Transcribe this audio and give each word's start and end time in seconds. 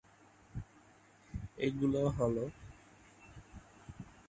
এগুলো 1.57 2.01
হল- 2.09 2.51